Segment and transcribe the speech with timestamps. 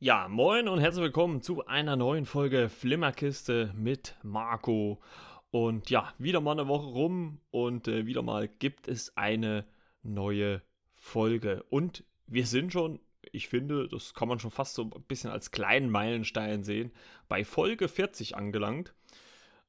[0.00, 5.00] Ja, moin und herzlich willkommen zu einer neuen Folge Flimmerkiste mit Marco.
[5.50, 9.66] Und ja, wieder mal eine Woche rum und äh, wieder mal gibt es eine
[10.04, 10.62] neue
[10.94, 11.64] Folge.
[11.68, 13.00] Und wir sind schon,
[13.32, 16.92] ich finde, das kann man schon fast so ein bisschen als kleinen Meilenstein sehen,
[17.26, 18.94] bei Folge 40 angelangt.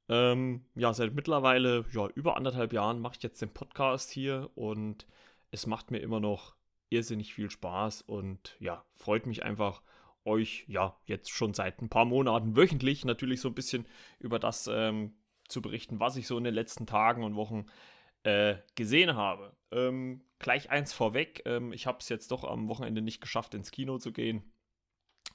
[0.10, 5.08] Ähm, ja, seit mittlerweile ja, über anderthalb Jahren mache ich jetzt den Podcast hier und
[5.50, 6.56] es macht mir immer noch
[6.92, 9.82] irrsinnig viel Spaß und ja, freut mich einfach
[10.30, 13.86] euch ja jetzt schon seit ein paar Monaten wöchentlich natürlich so ein bisschen
[14.20, 15.14] über das ähm,
[15.48, 17.66] zu berichten, was ich so in den letzten Tagen und Wochen
[18.24, 19.56] äh, gesehen habe.
[19.72, 23.72] Ähm, gleich eins vorweg, ähm, ich habe es jetzt doch am Wochenende nicht geschafft, ins
[23.72, 24.44] Kino zu gehen.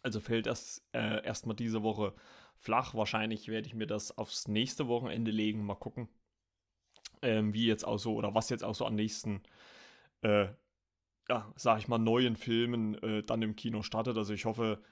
[0.03, 2.15] Also fällt das äh, erstmal diese Woche
[2.57, 2.95] flach.
[2.95, 5.65] Wahrscheinlich werde ich mir das aufs nächste Wochenende legen.
[5.65, 6.09] Mal gucken,
[7.23, 9.43] ähm, wie jetzt auch so oder was jetzt auch so am nächsten
[10.23, 10.49] äh,
[11.29, 14.17] ja, sag ich mal, neuen Filmen äh, dann im Kino startet.
[14.17, 14.83] Also ich hoffe,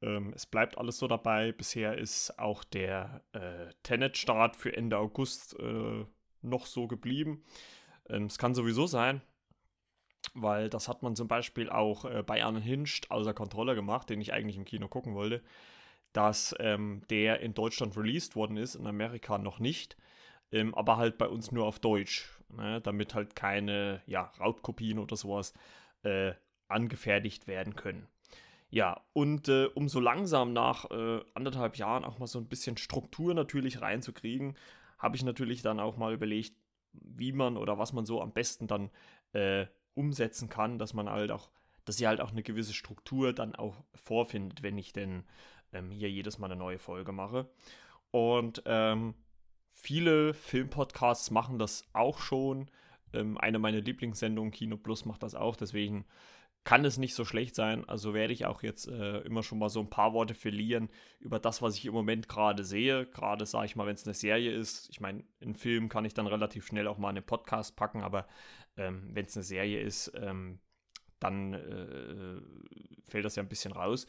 [0.00, 1.52] ähm, es bleibt alles so dabei.
[1.52, 6.04] Bisher ist auch der äh, Tenet-Start für Ende August äh,
[6.42, 7.44] noch so geblieben.
[8.08, 9.22] Ähm, es kann sowieso sein,
[10.34, 14.32] weil das hat man zum Beispiel auch äh, bei Hinscht außer Kontrolle gemacht, den ich
[14.32, 15.42] eigentlich im Kino gucken wollte,
[16.12, 19.96] dass ähm, der in Deutschland released worden ist, in Amerika noch nicht,
[20.50, 25.16] ähm, aber halt bei uns nur auf Deutsch, ne, damit halt keine ja, Raubkopien oder
[25.16, 25.54] sowas
[26.02, 26.32] äh,
[26.68, 28.08] angefertigt werden können.
[28.70, 32.78] Ja, und äh, um so langsam nach äh, anderthalb Jahren auch mal so ein bisschen
[32.78, 34.56] Struktur natürlich reinzukriegen,
[34.98, 36.54] habe ich natürlich dann auch mal überlegt,
[36.92, 38.90] wie man oder was man so am besten dann
[39.32, 41.50] äh, umsetzen kann, dass man halt auch,
[41.84, 45.24] dass ihr halt auch eine gewisse Struktur dann auch vorfindet, wenn ich denn
[45.72, 47.50] ähm, hier jedes Mal eine neue Folge mache.
[48.10, 49.14] Und ähm,
[49.72, 52.70] viele Filmpodcasts machen das auch schon.
[53.12, 55.56] Ähm, eine meiner Lieblingssendungen, Kino Plus, macht das auch.
[55.56, 56.04] Deswegen
[56.64, 57.88] kann es nicht so schlecht sein.
[57.88, 61.38] Also werde ich auch jetzt äh, immer schon mal so ein paar Worte verlieren über
[61.38, 63.06] das, was ich im Moment gerade sehe.
[63.06, 64.88] Gerade sage ich mal, wenn es eine Serie ist.
[64.90, 68.02] Ich meine, einen Film kann ich dann relativ schnell auch mal in einen Podcast packen,
[68.02, 68.26] aber
[68.76, 70.60] ähm, wenn es eine Serie ist, ähm,
[71.18, 72.40] dann äh,
[73.08, 74.06] fällt das ja ein bisschen raus.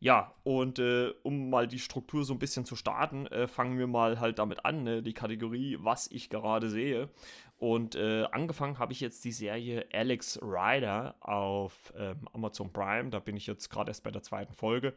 [0.00, 3.88] Ja, und äh, um mal die Struktur so ein bisschen zu starten, äh, fangen wir
[3.88, 5.02] mal halt damit an, ne?
[5.02, 7.08] die Kategorie, was ich gerade sehe.
[7.56, 13.10] Und äh, angefangen habe ich jetzt die Serie Alex Rider auf ähm, Amazon Prime.
[13.10, 14.94] Da bin ich jetzt gerade erst bei der zweiten Folge.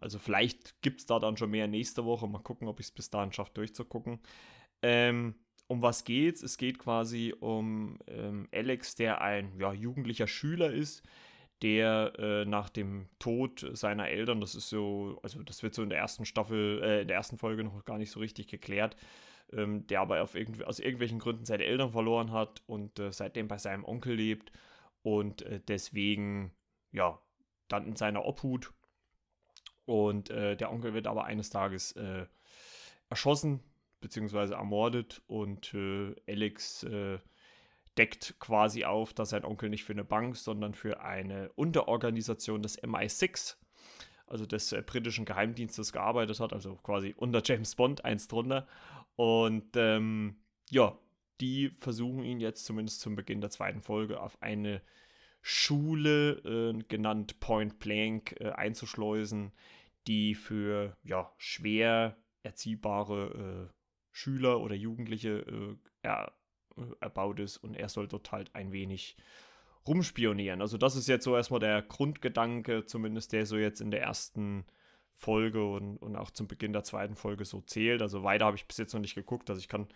[0.00, 2.26] Also vielleicht gibt es da dann schon mehr nächste Woche.
[2.26, 4.20] Mal gucken, ob ich es bis dahin schaffe, durchzugucken.
[4.80, 5.34] Ähm,
[5.66, 6.42] um was geht's?
[6.42, 11.02] Es geht quasi um ähm, Alex, der ein ja, jugendlicher Schüler ist,
[11.62, 15.90] der äh, nach dem Tod seiner Eltern, das ist so, also das wird so in
[15.90, 18.96] der ersten Staffel, äh, in der ersten Folge noch gar nicht so richtig geklärt,
[19.52, 23.48] ähm, der aber auf irgendw aus irgendwelchen Gründen seine Eltern verloren hat und äh, seitdem
[23.48, 24.52] bei seinem Onkel lebt
[25.02, 26.52] und äh, deswegen,
[26.92, 27.20] ja,
[27.68, 28.72] dann in seiner Obhut.
[29.84, 32.26] Und äh, der Onkel wird aber eines Tages äh,
[33.08, 33.60] erschossen
[34.00, 34.54] bzw.
[34.54, 35.74] ermordet und
[36.26, 36.86] Alex
[38.00, 42.82] deckt quasi auf, dass sein Onkel nicht für eine Bank, sondern für eine Unterorganisation des
[42.82, 43.56] MI6,
[44.26, 48.66] also des äh, britischen Geheimdienstes, gearbeitet hat, also quasi unter James Bond eins drunter.
[49.16, 50.36] Und ähm,
[50.70, 50.98] ja,
[51.42, 54.80] die versuchen ihn jetzt zumindest zum Beginn der zweiten Folge auf eine
[55.42, 59.52] Schule, äh, genannt Point Blank, äh, einzuschleusen,
[60.06, 63.74] die für ja, schwer erziehbare äh,
[64.10, 66.30] Schüler oder Jugendliche äh, äh,
[67.00, 69.16] erbaut ist und er soll dort halt ein wenig
[69.86, 70.60] rumspionieren.
[70.60, 74.64] Also das ist jetzt so erstmal der Grundgedanke, zumindest der so jetzt in der ersten
[75.14, 78.02] Folge und, und auch zum Beginn der zweiten Folge so zählt.
[78.02, 79.88] Also weiter habe ich bis jetzt noch nicht geguckt, also ich kann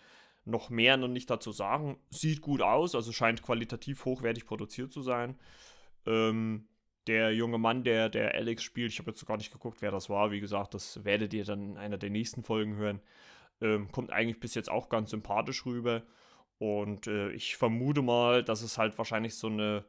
[0.45, 1.97] noch mehr noch nicht dazu sagen.
[2.09, 5.35] Sieht gut aus, also scheint qualitativ hochwertig produziert zu sein.
[6.05, 6.67] Ähm,
[7.07, 10.09] der junge Mann, der, der Alex spielt, ich habe jetzt gar nicht geguckt, wer das
[10.09, 10.31] war.
[10.31, 13.01] Wie gesagt, das werdet ihr dann in einer der nächsten Folgen hören.
[13.61, 16.03] Ähm, kommt eigentlich bis jetzt auch ganz sympathisch rüber.
[16.57, 19.85] Und äh, ich vermute mal, dass es halt wahrscheinlich so eine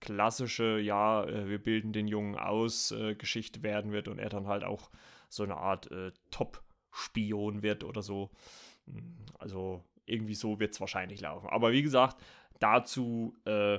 [0.00, 4.46] klassische, ja, äh, wir bilden den Jungen aus, äh, Geschichte werden wird und er dann
[4.46, 4.90] halt auch
[5.28, 8.30] so eine Art äh, Top-Spion wird oder so.
[8.86, 11.48] Hm, also irgendwie so wird es wahrscheinlich laufen.
[11.50, 12.22] Aber wie gesagt,
[12.60, 13.78] dazu äh,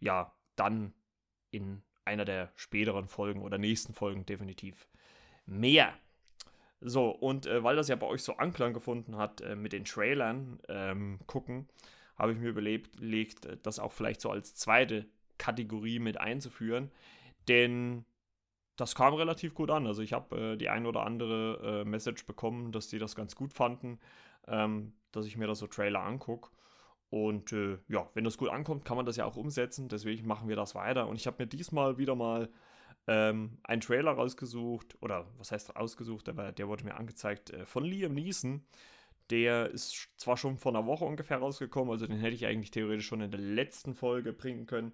[0.00, 0.94] ja dann
[1.50, 4.88] in einer der späteren Folgen oder nächsten Folgen definitiv
[5.44, 5.92] mehr.
[6.88, 9.84] So, und äh, weil das ja bei euch so Anklang gefunden hat äh, mit den
[9.84, 11.68] Trailern ähm, gucken,
[12.16, 15.06] habe ich mir überlegt, äh, das auch vielleicht so als zweite
[15.36, 16.92] Kategorie mit einzuführen.
[17.48, 18.04] Denn
[18.76, 19.88] das kam relativ gut an.
[19.88, 23.34] Also ich habe äh, die ein oder andere äh, Message bekommen, dass die das ganz
[23.34, 23.98] gut fanden,
[24.46, 26.50] ähm, dass ich mir da so Trailer angucke.
[27.10, 29.88] Und äh, ja, wenn das gut ankommt, kann man das ja auch umsetzen.
[29.88, 31.08] Deswegen machen wir das weiter.
[31.08, 32.48] Und ich habe mir diesmal wieder mal
[33.06, 37.84] ähm, einen Trailer rausgesucht, oder was heißt rausgesucht, aber der wurde mir angezeigt äh, von
[37.84, 38.64] Liam Neeson.
[39.30, 43.06] Der ist zwar schon vor einer Woche ungefähr rausgekommen, also den hätte ich eigentlich theoretisch
[43.06, 44.92] schon in der letzten Folge bringen können.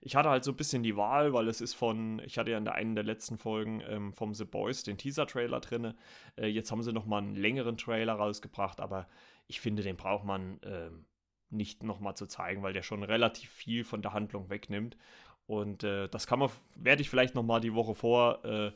[0.00, 2.58] Ich hatte halt so ein bisschen die Wahl, weil es ist von, ich hatte ja
[2.58, 5.94] in der einen der letzten Folgen ähm, vom The Boys den Teaser-Trailer drin.
[6.36, 9.08] Äh, jetzt haben sie nochmal einen längeren Trailer rausgebracht, aber
[9.48, 11.06] ich finde, den braucht man ähm,
[11.50, 14.96] nicht nochmal zu zeigen, weil der schon relativ viel von der Handlung wegnimmt.
[15.46, 18.72] Und äh, das kann man, werde ich vielleicht nochmal die Woche vor äh,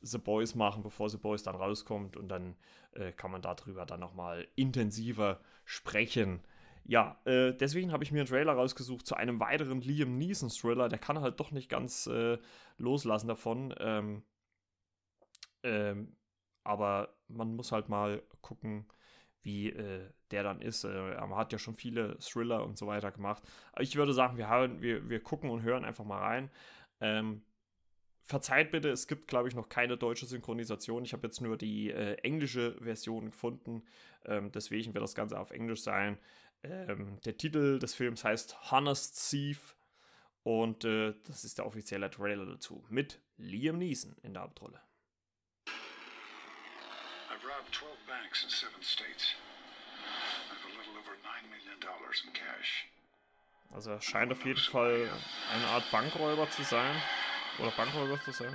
[0.00, 2.16] The Boys machen, bevor The Boys dann rauskommt.
[2.16, 2.56] Und dann
[2.92, 6.40] äh, kann man darüber dann nochmal intensiver sprechen.
[6.84, 10.88] Ja, äh, deswegen habe ich mir einen Trailer rausgesucht zu einem weiteren Liam Neeson Thriller.
[10.88, 12.38] Der kann halt doch nicht ganz äh,
[12.78, 13.74] loslassen davon.
[13.78, 14.22] Ähm,
[15.62, 16.16] ähm,
[16.64, 18.86] aber man muss halt mal gucken,
[19.42, 20.84] wie äh, der dann ist.
[20.84, 23.42] Äh, er hat ja schon viele Thriller und so weiter gemacht.
[23.72, 26.50] Aber ich würde sagen, wir, haben, wir, wir gucken und hören einfach mal rein.
[27.00, 27.42] Ähm,
[28.24, 31.04] verzeiht bitte, es gibt, glaube ich, noch keine deutsche Synchronisation.
[31.04, 33.82] Ich habe jetzt nur die äh, englische Version gefunden.
[34.24, 36.18] Ähm, deswegen wird das Ganze auf Englisch sein.
[36.62, 39.76] Ähm, der Titel des Films heißt Honest Thief.
[40.42, 42.84] Und äh, das ist der offizielle Trailer dazu.
[42.88, 44.80] Mit Liam Neeson in der Hauptrolle.
[47.48, 49.32] I've robbed 12 banks in seven states.
[50.04, 52.84] I have a little over $9 million in cash.
[53.72, 55.08] Also er scheint auf jeden Fall
[55.54, 56.94] eine Art Bankräuber zu sein.
[57.58, 58.52] Oder Bankräuber zu sein.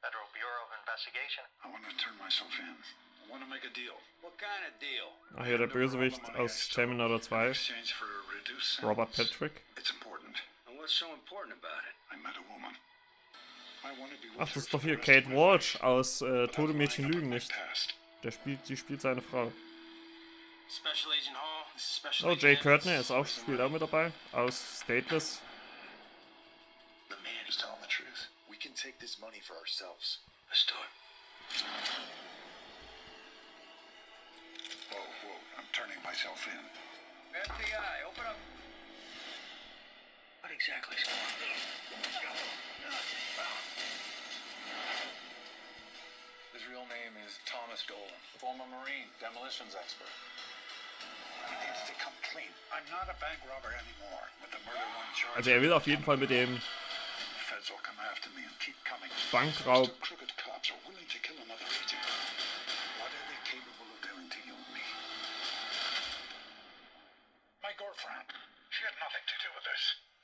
[0.00, 1.44] Federal Bureau of Investigation.
[1.64, 2.72] I want to turn myself in.
[2.72, 4.00] I want to make a deal.
[4.22, 5.12] What kind of deal?
[5.36, 7.52] Ach hier, der Bösewicht aus Terminator 2.
[8.82, 9.60] Robert Patrick.
[9.76, 10.40] It's important.
[10.66, 11.96] And what's so important about it?
[12.10, 12.72] I met a woman.
[14.38, 17.52] Ach, das ist doch hier Kate Walsh aus äh, Tode Mädchen lügen nicht.
[18.22, 19.52] Der spielt, sie spielt seine Frau.
[22.24, 24.12] Oh, Jay Courtney ist auch, spielt auch mit dabei.
[24.32, 25.40] Aus Stateless.
[34.90, 36.60] Whoa, whoa, I'm turning myself in.
[37.32, 38.36] FBI, open up.
[40.48, 42.40] What exactly is going on?
[46.56, 50.08] His real name is Thomas Dolan, former Marine, demolitions expert.
[51.52, 52.48] He needs to come clean.
[52.72, 54.24] I'm not a bank robber anymore.
[54.40, 55.36] With the murder one charge.
[55.36, 56.56] Also er will auf jeden Fall mit dem
[59.30, 59.92] Bankraub.
[59.92, 60.08] Ach, seine Freundin.
[60.08, 60.08] I'm coming for you.
[60.08, 60.48] Do what you
[61.60, 62.08] have to do.
[68.78, 70.17] Knowing how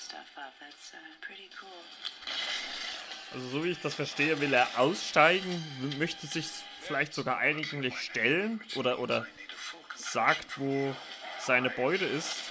[0.00, 0.96] stuff up, that's uh.
[3.32, 5.62] Also so wie ich das verstehe, will er aussteigen,
[5.98, 6.46] möchte sich
[6.80, 8.60] vielleicht sogar eigentlich stellen?
[8.74, 9.26] Oder, oder
[9.94, 10.96] sagt, wo
[11.38, 12.49] seine Beute ist,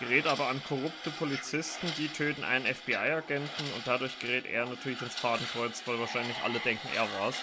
[0.00, 5.14] gerät aber an korrupte Polizisten, die töten einen FBI-Agenten und dadurch gerät er natürlich ins
[5.14, 7.36] Fadenkreuz, weil wahrscheinlich alle denken, er war's.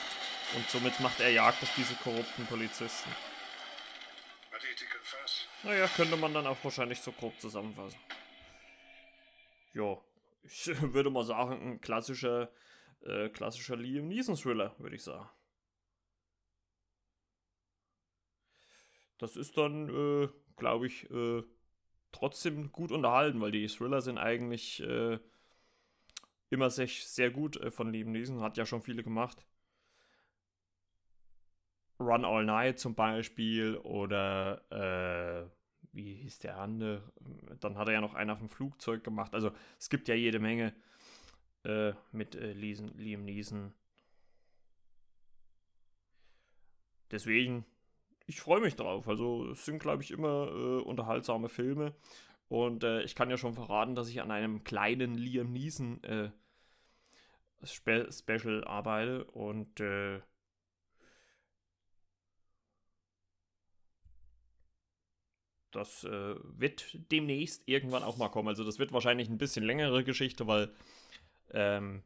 [0.56, 3.10] Und somit macht er Jagd auf diese korrupten Polizisten.
[5.64, 8.00] Naja, könnte man dann auch wahrscheinlich so grob zusammenfassen.
[9.74, 10.04] Jo
[10.48, 12.52] ich würde mal sagen, ein klassischer,
[13.02, 15.30] äh, klassischer Liam Neeson-Thriller, würde ich sagen.
[19.18, 21.44] Das ist dann, äh, glaube ich, äh,
[22.18, 25.20] trotzdem gut unterhalten, weil die Thriller sind eigentlich äh,
[26.50, 29.46] immer sehr, sehr gut äh, von Liam Neeson, hat ja schon viele gemacht.
[32.00, 35.50] Run All Night zum Beispiel oder äh,
[35.94, 37.02] wie hieß der andere?
[37.60, 39.34] Dann hat er ja noch einen auf dem Flugzeug gemacht.
[39.34, 40.74] Also es gibt ja jede Menge
[41.64, 43.74] äh, mit äh, Liam Neeson.
[47.10, 47.66] Deswegen,
[48.28, 49.08] ich freue mich drauf.
[49.08, 51.96] Also es sind, glaube ich, immer äh, unterhaltsame Filme.
[52.50, 56.30] Und äh, ich kann ja schon verraten, dass ich an einem kleinen Liam Neeson äh,
[57.64, 59.26] Spe Special arbeite.
[59.26, 60.22] Und äh,
[65.72, 68.50] das äh, wird demnächst irgendwann auch mal kommen.
[68.50, 70.74] Also das wird wahrscheinlich ein bisschen längere Geschichte, weil
[71.52, 72.04] ähm,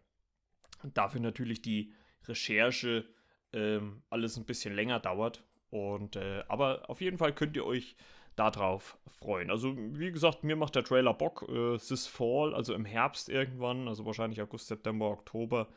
[0.93, 1.93] dafür natürlich die
[2.25, 3.05] Recherche
[3.53, 5.43] ähm, alles ein bisschen länger dauert.
[5.71, 7.95] Und äh, aber auf jeden Fall könnt ihr euch
[8.35, 9.49] darauf freuen.
[9.49, 11.47] Also wie gesagt, mir macht der Trailer Bock.
[11.49, 15.69] Äh, This Fall, also im Herbst irgendwann, also wahrscheinlich August, September, Oktober.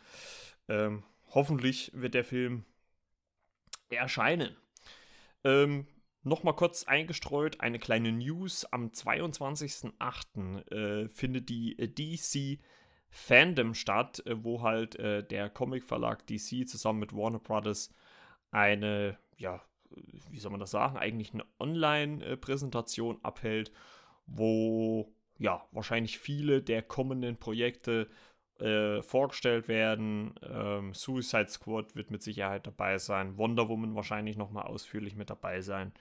[0.68, 2.64] Ähm, hoffentlich wird der Film
[3.88, 4.56] erscheinen.
[5.44, 5.86] Ähm,
[6.26, 8.64] Nochmal kurz eingestreut, eine kleine News.
[8.72, 10.72] Am 22.08.
[10.72, 12.58] Äh, findet die DC
[13.10, 17.92] Fandom statt, äh, wo halt äh, der Comicverlag DC zusammen mit Warner Brothers
[18.50, 19.60] eine, ja,
[20.30, 23.72] wie soll man das sagen, eigentlich eine Online-Präsentation abhält,
[24.26, 28.08] wo ja wahrscheinlich viele der kommenden Projekte
[28.60, 30.34] äh, vorgestellt werden.
[30.42, 33.36] Ähm, Suicide Squad wird mit Sicherheit dabei sein.
[33.36, 35.92] Wonder Woman wahrscheinlich nochmal ausführlich mit dabei sein.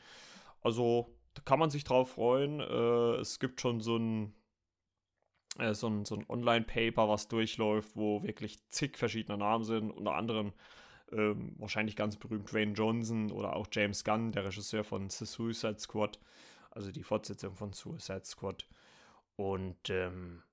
[0.61, 2.59] Also da kann man sich drauf freuen.
[2.59, 4.35] Äh, es gibt schon so ein,
[5.57, 9.91] äh, so ein, so ein Online-Paper, was durchläuft, wo wirklich zig verschiedene Namen sind.
[9.91, 10.53] Unter anderem
[11.11, 15.79] ähm, wahrscheinlich ganz berühmt Dwayne Johnson oder auch James Gunn, der Regisseur von The Suicide
[15.79, 16.19] Squad,
[16.71, 18.67] also die Fortsetzung von Suicide Squad.
[19.35, 20.43] Und ähm,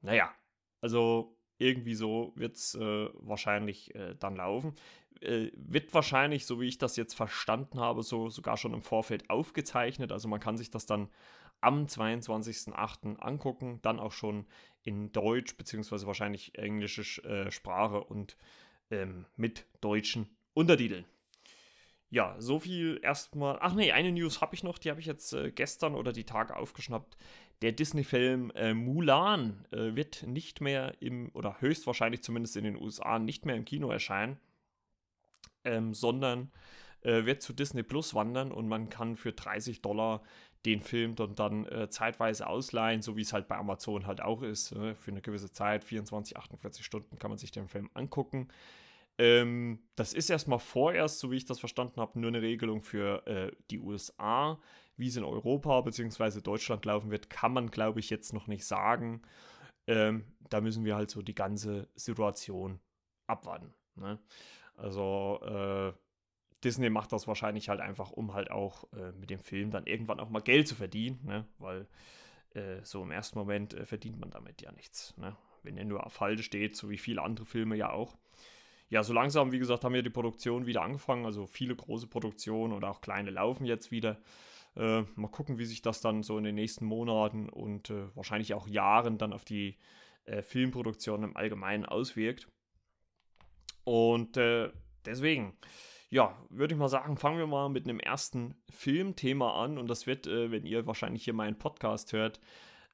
[0.00, 0.32] naja,
[0.80, 4.74] also irgendwie so wird es äh, wahrscheinlich äh, dann laufen.
[5.20, 9.30] Äh, wird wahrscheinlich, so wie ich das jetzt verstanden habe, so sogar schon im Vorfeld
[9.30, 10.12] aufgezeichnet.
[10.12, 11.08] Also man kann sich das dann
[11.60, 13.16] am 22.08.
[13.16, 14.46] angucken, dann auch schon
[14.82, 18.36] in Deutsch, beziehungsweise wahrscheinlich englische äh, Sprache und
[18.90, 21.04] ähm, mit deutschen Untertiteln.
[22.08, 23.58] Ja, so viel erstmal.
[23.60, 26.24] Ach nee, eine News habe ich noch, die habe ich jetzt äh, gestern oder die
[26.24, 27.16] Tage aufgeschnappt.
[27.62, 33.18] Der Disney-Film äh, Mulan äh, wird nicht mehr im, oder höchstwahrscheinlich zumindest in den USA,
[33.18, 34.38] nicht mehr im Kino erscheinen,
[35.64, 36.52] ähm, sondern
[37.00, 40.22] äh, wird zu Disney Plus wandern und man kann für 30 Dollar
[40.66, 44.42] den Film dann, dann äh, zeitweise ausleihen, so wie es halt bei Amazon halt auch
[44.42, 44.74] ist.
[44.74, 44.94] Ne?
[44.96, 48.48] für eine gewisse Zeit, 24, 48 Stunden, kann man sich den Film angucken.
[49.18, 53.26] Ähm, das ist erstmal vorerst, so wie ich das verstanden habe, nur eine Regelung für
[53.26, 54.60] äh, die USA.
[54.98, 56.40] Wie es in Europa bzw.
[56.40, 59.22] Deutschland laufen wird, kann man, glaube ich, jetzt noch nicht sagen.
[59.86, 62.80] Ähm, da müssen wir halt so die ganze Situation
[63.26, 63.72] abwarten.
[63.94, 64.18] Ne?
[64.74, 65.92] Also äh,
[66.66, 70.20] Disney macht das wahrscheinlich halt einfach, um halt auch äh, mit dem Film dann irgendwann
[70.20, 71.46] auch mal Geld zu verdienen, ne?
[71.58, 71.86] weil
[72.54, 75.16] äh, so im ersten Moment äh, verdient man damit ja nichts.
[75.16, 75.36] Ne?
[75.62, 78.16] Wenn er nur auf Halde steht, so wie viele andere Filme ja auch
[78.88, 81.24] ja, so langsam, wie gesagt, haben wir die Produktion wieder angefangen.
[81.24, 84.20] Also viele große Produktionen und auch kleine laufen jetzt wieder.
[84.76, 88.54] Äh, mal gucken, wie sich das dann so in den nächsten Monaten und äh, wahrscheinlich
[88.54, 89.76] auch Jahren dann auf die
[90.24, 92.48] äh, Filmproduktion im Allgemeinen auswirkt.
[93.84, 94.36] Und
[95.04, 95.56] deswegen,
[96.08, 99.78] ja, würde ich mal sagen, fangen wir mal mit einem ersten Filmthema an.
[99.78, 102.40] Und das wird, äh, wenn ihr wahrscheinlich hier meinen Podcast hört,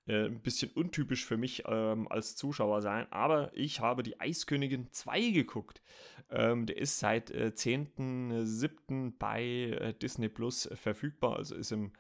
[0.07, 4.88] äh, ein bisschen untypisch für mich ähm, als Zuschauer sein, aber ich habe die Eiskönigin
[4.90, 5.81] 2 geguckt.
[6.31, 9.12] Ähm, der ist seit äh, 10.07.
[9.19, 11.92] bei äh, Disney Plus verfügbar, also ist im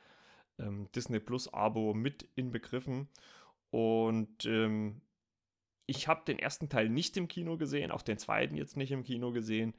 [0.58, 3.08] ähm, Disney Plus Abo mit inbegriffen.
[3.70, 5.02] Und ähm,
[5.86, 9.04] ich habe den ersten Teil nicht im Kino gesehen, auch den zweiten jetzt nicht im
[9.04, 9.74] Kino gesehen.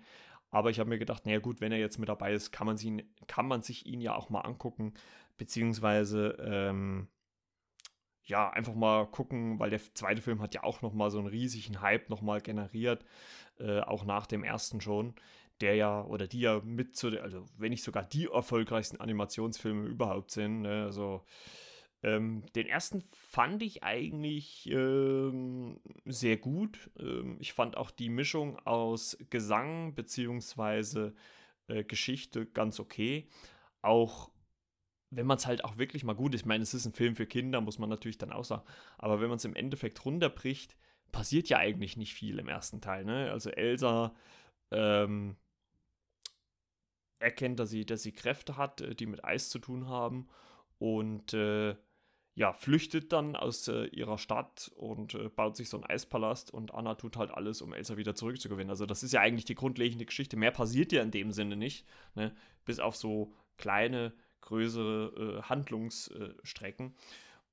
[0.54, 2.78] Aber ich habe mir gedacht, naja gut, wenn er jetzt mit dabei ist, kann man,
[2.78, 4.94] sie, kann man sich ihn ja auch mal angucken.
[5.36, 7.08] Beziehungsweise ähm,
[8.24, 11.82] ja, einfach mal gucken, weil der zweite Film hat ja auch nochmal so einen riesigen
[11.82, 13.04] Hype nochmal generiert,
[13.58, 15.16] äh, auch nach dem ersten schon,
[15.60, 20.30] der ja, oder die ja mit zu, also wenn nicht sogar die erfolgreichsten Animationsfilme überhaupt
[20.30, 20.84] sind, ne?
[20.86, 21.26] also
[22.04, 26.92] ähm, den ersten fand ich eigentlich ähm, sehr gut.
[27.00, 31.12] Ähm, ich fand auch die Mischung aus Gesang bzw.
[31.68, 33.30] äh, Geschichte ganz okay.
[33.82, 34.32] Auch
[35.12, 37.26] wenn man es halt auch wirklich mal gut ich meine, es ist ein Film für
[37.28, 38.64] Kinder, muss man natürlich dann auch sagen,
[38.98, 40.76] aber wenn man es im Endeffekt runterbricht,
[41.12, 43.06] passiert ja eigentlich nicht viel im ersten Teil.
[43.06, 43.32] Ne?
[43.32, 44.14] Also Elsa
[44.72, 45.38] ähm,
[47.20, 50.28] erkennt, dass sie, dass sie Kräfte hat, äh, die mit Eis zu tun haben
[50.80, 51.78] und äh,
[52.36, 56.74] ja, flüchtet dann aus äh, ihrer Stadt und äh, baut sich so einen Eispalast und
[56.74, 58.72] Anna tut halt alles, um Elsa wieder zurückzugewinnen.
[58.72, 60.36] Also das ist ja eigentlich die grundlegende Geschichte.
[60.36, 61.86] Mehr passiert ja in dem Sinne nicht,
[62.16, 62.36] ne?
[62.66, 66.96] bis auf so kleine größere äh, Handlungsstrecken.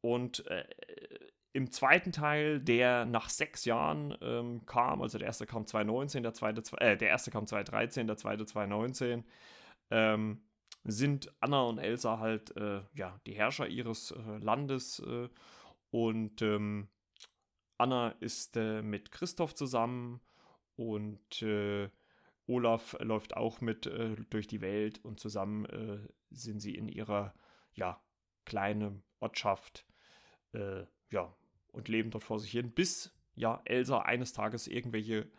[0.01, 0.65] Und äh,
[1.53, 6.33] im zweiten Teil, der nach sechs Jahren ähm, kam, also der erste kam 2019, der
[6.33, 9.25] zweite, äh, der erste kam 2013, der zweite 2019,
[9.91, 10.41] ähm,
[10.85, 15.29] sind Anna und Elsa halt äh, ja, die Herrscher ihres äh, Landes äh,
[15.91, 16.89] und ähm,
[17.79, 20.21] Anna ist äh, mit Christoph zusammen
[20.77, 21.89] und äh,
[22.47, 25.67] Olaf läuft auch mit äh, durch die Welt und zusammen
[26.31, 27.35] sind sie in ihrer
[27.75, 28.01] ja,
[28.45, 29.87] kleinen Ortschaft
[30.53, 31.33] ja,
[31.69, 35.31] und leben dort vor sich hin, bis ja Elsa eines Tages irgendwelche,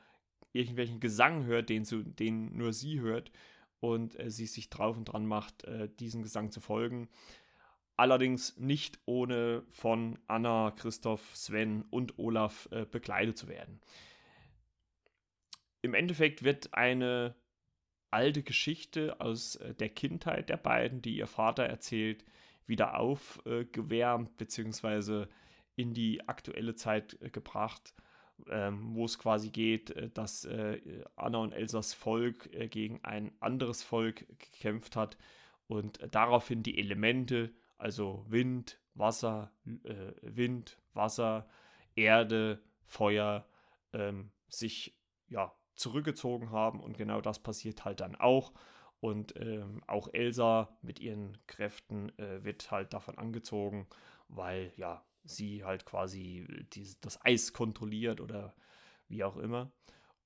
[0.54, 3.30] irgendwelchen Gesang hört, den, den nur sie hört
[3.82, 7.10] und äh, sie sich drauf und dran macht, äh, diesen Gesang zu folgen.
[7.98, 13.82] Allerdings nicht ohne von Anna, Christoph, Sven und Olaf äh, begleitet zu werden
[15.82, 17.36] im Endeffekt wird eine
[18.12, 22.26] alte Geschichte aus äh, der Kindheit der beiden, die ihr Vater erzählt,
[22.66, 25.26] wieder aufgewärmt bzw.
[25.76, 27.94] in die aktuelle Zeit äh, gebracht,
[28.50, 30.80] ähm, wo es quasi geht, äh, dass äh,
[31.16, 35.18] Anna und Elsas Volk äh, gegen ein anderes Volk gekämpft hat
[35.68, 41.48] und daraufhin die Elemente, also Wind, Wasser, äh, Wind, Wasser,
[41.96, 43.48] Erde, Feuer,
[43.94, 48.54] ähm, sich ja zurückgezogen haben und genau das passiert halt dann auch.
[49.00, 53.88] Und ähm, auch Elsa mit ihren Kräften äh, wird halt davon angezogen,
[54.28, 58.56] weil ja sie halt quasi dieses, das Eis kontrolliert oder
[59.08, 59.72] wie auch immer.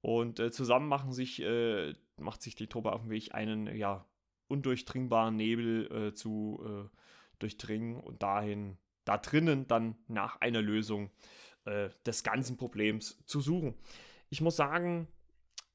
[0.02, 4.06] Und äh, zusammen machen sich, äh, macht sich die Truppe auf den Weg, einen ja
[4.48, 6.98] undurchdringbaren Nebel äh, zu äh,
[7.40, 11.12] durchdringen und dahin, da drinnen dann nach einer Lösung
[11.66, 13.76] äh, des ganzen Problems zu suchen.
[14.30, 15.08] Ich muss sagen,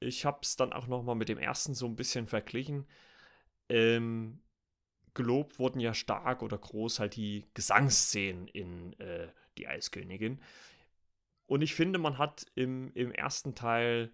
[0.01, 2.87] ich habe es dann auch nochmal mit dem ersten so ein bisschen verglichen.
[3.69, 4.41] Ähm,
[5.15, 10.41] gelobt wurden ja stark oder groß halt die Gesangsszenen in äh, Die Eiskönigin.
[11.47, 14.13] Und ich finde, man hat im, im ersten Teil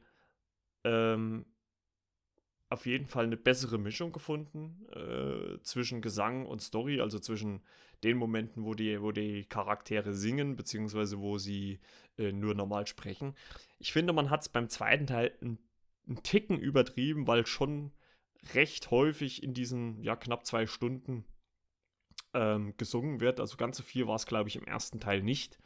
[0.84, 1.44] ähm,
[2.68, 7.60] auf jeden Fall eine bessere Mischung gefunden äh, zwischen Gesang und Story, also zwischen
[8.02, 11.80] den Momenten, wo die, wo die Charaktere singen, beziehungsweise wo sie
[12.18, 13.34] äh, nur normal sprechen.
[13.78, 15.58] Ich finde, man hat es beim zweiten Teil einen,
[16.06, 17.92] einen Ticken übertrieben, weil schon
[18.54, 21.24] recht häufig in diesen ja, knapp zwei Stunden
[22.34, 23.40] ähm, gesungen wird.
[23.40, 25.58] Also ganz so viel war es, glaube ich, im ersten Teil nicht.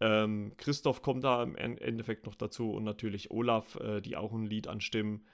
[0.00, 4.46] Ähm, Christoph kommt da im Endeffekt noch dazu und natürlich Olaf, äh, die auch ein
[4.46, 5.26] Lied anstimmen.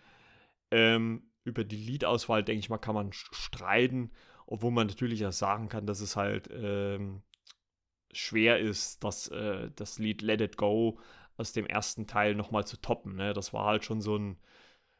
[0.73, 4.11] Ähm, über die Liedauswahl, denke ich mal, kann man streiten,
[4.47, 7.23] obwohl man natürlich auch sagen kann, dass es halt ähm,
[8.13, 10.99] schwer ist, das, äh, das Lied Let It Go
[11.37, 13.15] aus dem ersten Teil nochmal zu toppen.
[13.15, 13.33] Ne?
[13.33, 14.39] Das war halt schon so ein,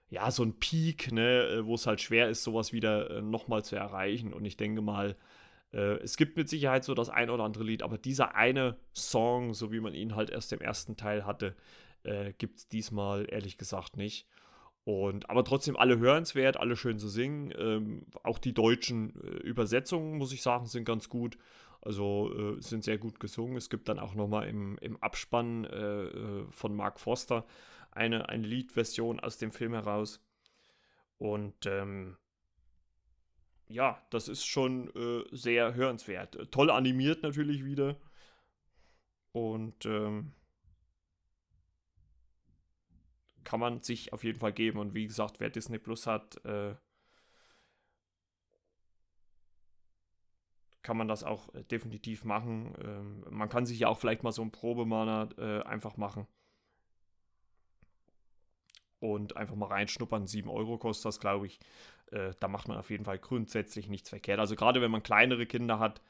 [0.09, 3.65] ja, so ein Peak, ne, äh, wo es halt schwer ist, sowas wieder äh, nochmal
[3.65, 4.33] zu erreichen.
[4.33, 5.17] Und ich denke mal,
[5.73, 9.55] äh, es gibt mit Sicherheit so das ein oder andere Lied, aber dieser eine Song,
[9.55, 11.57] so wie man ihn halt erst im ersten Teil hatte,
[12.05, 14.29] äh, gibt es diesmal ehrlich gesagt nicht.
[14.85, 17.53] Und, aber trotzdem alle hörenswert, alle schön zu singen.
[17.59, 21.37] Ähm, auch die deutschen äh, Übersetzungen, muss ich sagen, sind ganz gut.
[21.83, 23.57] Also äh, sind sehr gut gesungen.
[23.57, 27.45] Es gibt dann auch nochmal im, im Abspann äh, äh von Mark Foster
[27.97, 30.21] eine, eine Liedversion aus dem Film heraus.
[31.19, 32.17] Und ähm,
[33.69, 36.51] ja, das ist schon äh, sehr hörenswert.
[36.53, 37.97] Toll animiert natürlich wieder.
[39.33, 40.33] Und ähm,
[43.45, 44.79] kann man sich auf jeden Fall geben.
[44.79, 46.75] Und wie gesagt, wer Disney Plus hat, äh,
[50.83, 52.75] kann man das auch äh, definitiv machen.
[52.81, 56.29] Ähm, man kann sich ja auch vielleicht mal so einen Probemana äh, einfach machen.
[59.07, 60.27] Und einfach mal reinschnuppern.
[60.27, 61.61] 7 Euro kostet das, glaube ich.
[62.11, 64.41] Äh, da macht man auf jeden Fall grundsätzlich nichts verkehrt.
[64.41, 66.01] Also gerade wenn man kleinere Kinder hat,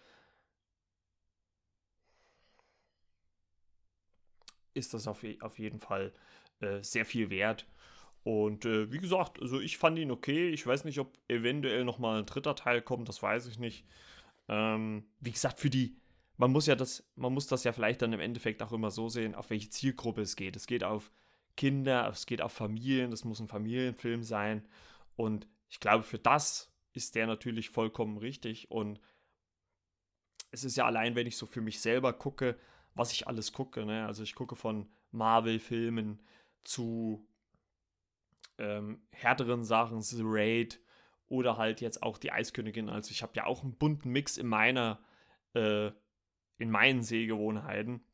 [4.73, 6.15] ist das auf, auf jeden Fall
[6.61, 7.67] äh, sehr viel wert.
[8.25, 10.49] Und äh, wie gesagt, also ich fand ihn okay.
[10.49, 13.85] Ich weiß nicht, ob eventuell nochmal ein dritter Teil kommt, das weiß ich nicht.
[14.49, 15.97] Ähm, wie gesagt, für die,
[16.39, 19.11] man muss ja das, man muss das ja vielleicht dann im Endeffekt auch immer so
[19.11, 20.57] sehen, auf welche Zielgruppe es geht.
[20.57, 21.13] Es geht auf
[21.57, 24.67] Kinder, es geht auf Familien, das muss ein Familienfilm sein.
[25.17, 28.71] Und ich glaube, für das ist der natürlich vollkommen richtig.
[28.71, 29.01] Und
[30.51, 32.59] es ist ja allein, wenn ich so für mich selber gucke,
[32.95, 33.85] was ich alles gucke.
[33.85, 34.07] Ne?
[34.07, 36.23] Also ich gucke von Marvel-Filmen
[36.65, 37.27] zu
[38.59, 40.81] ähm, härteren Sachen, The Raid
[41.29, 42.89] oder halt jetzt auch die Eiskönigin.
[42.89, 45.01] Also ich habe ja auch einen bunten Mix in meiner,
[45.55, 45.91] äh,
[46.59, 48.05] in meinen Sehgewohnheiten.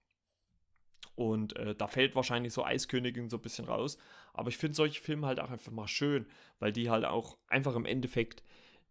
[1.15, 3.99] Und äh, da fällt wahrscheinlich so Eiskönigin so ein bisschen raus.
[4.33, 6.27] Aber ich finde solche Filme halt auch einfach mal schön,
[6.59, 8.43] weil die halt auch einfach im Endeffekt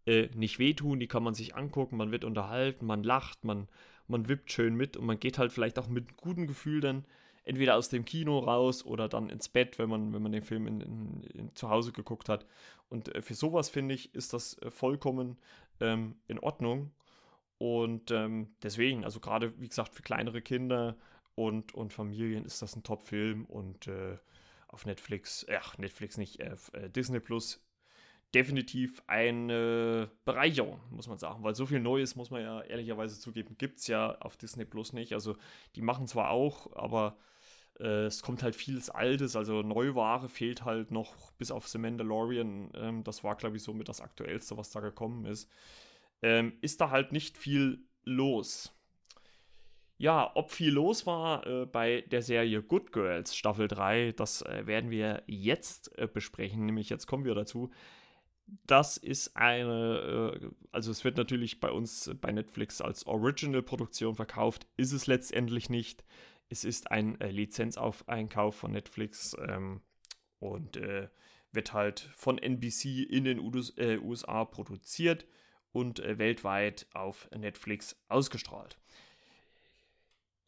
[0.06, 1.00] äh, nicht wehtun.
[1.00, 3.68] Die kann man sich angucken, man wird unterhalten, man lacht, man,
[4.08, 7.06] man wippt schön mit und man geht halt vielleicht auch mit gutem Gefühl dann
[7.44, 10.68] entweder aus dem Kino raus oder dann ins Bett, wenn man, wenn man den Film
[10.68, 12.46] in, in, in zu Hause geguckt hat.
[12.90, 15.38] Und äh, für sowas finde ich, ist das äh, vollkommen
[15.80, 16.92] ähm, in Ordnung.
[17.58, 20.98] Und ähm, deswegen, also gerade wie gesagt, für kleinere Kinder
[21.36, 24.18] und, und Familien ist das ein Top-Film und äh,
[24.68, 27.66] auf Netflix, ach, Netflix nicht, äh, äh, Disney Plus
[28.34, 31.44] definitiv eine Bereicherung, muss man sagen.
[31.44, 34.94] Weil so viel Neues, muss man ja ehrlicherweise zugeben, gibt es ja auf Disney Plus
[34.94, 35.14] nicht.
[35.14, 35.36] Also
[35.76, 37.18] die machen zwar auch, aber
[37.80, 39.36] äh, es kommt halt vieles Altes.
[39.36, 42.72] Also Neuware fehlt halt noch bis auf The Mandalorian.
[42.76, 45.50] Ähm, das war, glaube ich, so mit das Aktuellste, was da gekommen ist.
[46.22, 48.74] Ähm, ist da halt nicht viel los.
[50.02, 54.66] Ja, ob viel los war äh, bei der Serie Good Girls Staffel 3, das äh,
[54.66, 56.66] werden wir jetzt äh, besprechen.
[56.66, 57.70] Nämlich jetzt kommen wir dazu.
[58.66, 64.66] Das ist eine, äh, also es wird natürlich bei uns bei Netflix als Original-Produktion verkauft,
[64.76, 66.04] ist es letztendlich nicht.
[66.50, 69.82] es ist ein äh, Lizenzeinkauf von Netflix ähm,
[70.40, 71.10] und äh,
[71.52, 75.28] wird halt von NBC in den US, äh, USA produziert
[75.72, 78.81] und äh, weltweit auf Netflix ausgestrahlt.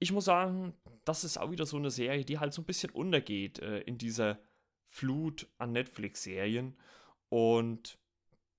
[0.04, 0.74] Ich muss sagen,
[1.06, 3.98] das ist auch wieder so eine Serie, die halt so ein bisschen untergeht äh, in
[3.98, 4.38] dieser
[4.90, 6.76] Flut an Netflix-Serien
[7.30, 7.98] und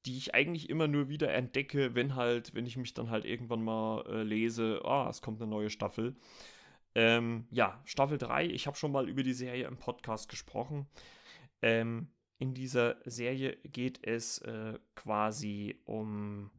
[0.06, 3.62] die ich eigentlich immer nur wieder entdecke, wenn halt, wenn ich mich dann halt irgendwann
[3.62, 6.16] mal äh, lese, ah, es kommt eine neue Staffel.
[6.94, 10.86] Ähm, ja, Staffel 3, ich habe schon mal über die Serie im Podcast gesprochen.
[11.60, 16.50] Ähm, in dieser Serie geht es äh, quasi um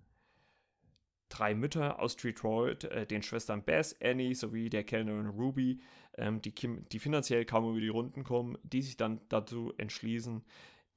[1.38, 5.82] drei Mütter aus Detroit, äh, den Schwestern Bess, Annie sowie der Kellnerin Ruby,
[6.18, 10.44] ähm, die, die, finanziell kaum über die Runden kommen, die sich dann dazu entschließen,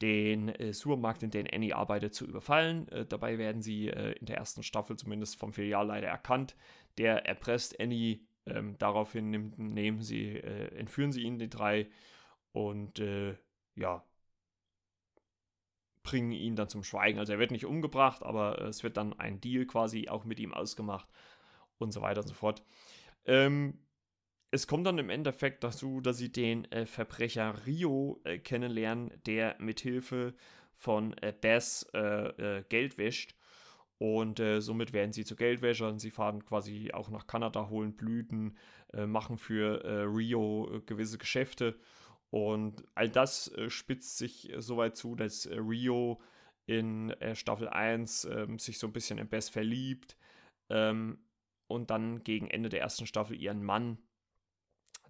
[0.01, 2.87] den äh, Supermarkt, in dem Annie arbeitet, zu überfallen.
[2.89, 6.55] Äh, dabei werden sie äh, in der ersten Staffel zumindest vom Filialleiter erkannt.
[6.97, 8.21] Der erpresst Annie.
[8.45, 11.87] Ähm, daraufhin nimmt, nehmen sie, äh, entführen sie ihn, die drei,
[12.51, 13.35] und äh,
[13.75, 14.03] ja,
[16.09, 17.19] bringen ihn dann zum Schweigen.
[17.19, 20.55] Also er wird nicht umgebracht, aber es wird dann ein Deal quasi auch mit ihm
[20.55, 21.07] ausgemacht
[21.77, 22.63] und so weiter und so fort.
[23.25, 23.77] Ähm,
[24.49, 29.55] es kommt dann im Endeffekt dazu, dass sie den äh, Verbrecher Rio äh, kennenlernen, der
[29.59, 30.33] mithilfe
[30.73, 33.35] von äh, Bess äh, äh, Geld wäscht.
[33.99, 35.99] Und äh, somit werden sie zu Geldwäschern.
[35.99, 38.57] Sie fahren quasi auch nach Kanada, holen Blüten,
[38.91, 41.77] machen für Rio gewisse Geschäfte
[42.31, 46.21] und all das äh, spitzt sich äh, so weit zu, dass äh, Rio
[46.65, 50.15] in äh, Staffel 1 ähm, sich so ein bisschen in Bess verliebt
[50.69, 51.19] ähm,
[51.67, 53.97] und dann gegen Ende der ersten Staffel ihren Mann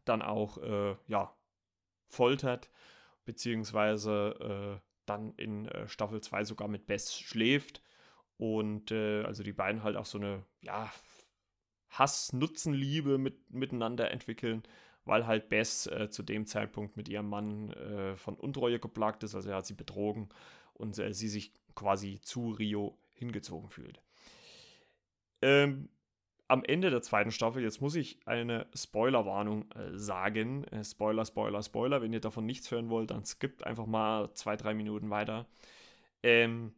[0.05, 1.35] dann auch äh, ja,
[2.07, 2.69] foltert,
[3.25, 7.81] beziehungsweise äh, dann in Staffel 2 sogar mit Bess schläft.
[8.37, 10.93] Und also die beiden halt auch so eine ja,
[11.89, 14.61] Hass-Nutzen-Liebe mit, miteinander entwickeln
[15.09, 19.35] weil halt Bess äh, zu dem Zeitpunkt mit ihrem Mann äh, von Untreue geplagt ist,
[19.35, 20.29] also er hat sie betrogen
[20.73, 24.01] und äh, sie sich quasi zu Rio hingezogen fühlt.
[25.41, 25.89] Ähm,
[26.47, 30.63] am Ende der zweiten Staffel, jetzt muss ich eine Spoilerwarnung äh, sagen.
[30.65, 32.01] Äh, Spoiler, Spoiler, Spoiler.
[32.01, 35.47] Wenn ihr davon nichts hören wollt, dann skippt einfach mal zwei, drei Minuten weiter.
[36.21, 36.73] Ähm,